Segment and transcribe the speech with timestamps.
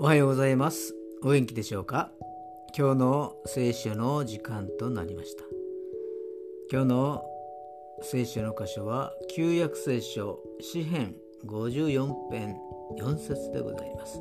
[0.00, 0.94] おはようございます。
[1.22, 2.10] お元気でしょうか？
[2.76, 5.44] 今日の聖書の時間となりました。
[6.70, 7.24] 今日の
[8.02, 11.14] 聖書の箇所は旧約聖書詩編
[11.46, 12.56] 54編
[12.98, 14.20] 4節でございます。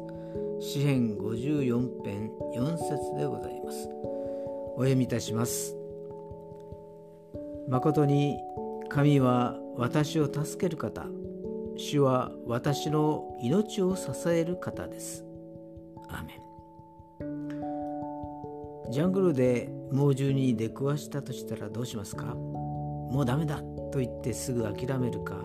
[0.59, 3.89] 詩編54編4節でございます。
[4.75, 5.75] お読みいたします。
[7.67, 8.37] 誠に
[8.89, 11.07] 神は私を助ける方。
[11.75, 15.25] 主は私の命を支える方です。
[16.13, 16.39] アーメン。
[18.91, 22.35] ジャングルで猛獣に出くわしたとしたらどうしますか？
[22.35, 25.35] もうダメだと言ってすぐ諦めるか？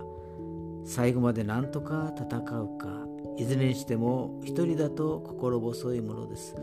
[0.84, 3.06] 最後まで何とか戦うか？
[3.36, 6.54] いずれにしても一人だと心細いものです。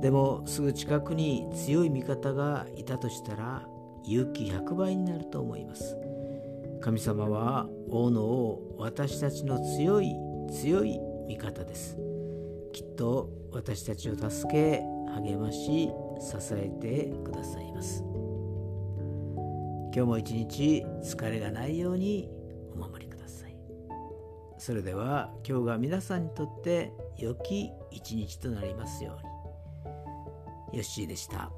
[0.00, 3.66] でもすぐ近くに強い味方がいたとしたら
[4.04, 5.96] 勇気100倍になると思います。
[6.80, 10.14] 神様は王の王私たちの強い
[10.50, 11.98] 強い味方です。
[12.72, 14.82] きっと私たちを助け
[15.14, 18.04] 励まし支えてくださいます。
[19.94, 22.30] 今日も一日疲れがないように
[22.74, 23.56] お守りください。
[24.58, 29.18] それでは今日が皆さんにとって良き一日となりますよ
[30.70, 30.78] うに。
[30.78, 31.50] よッしーでした。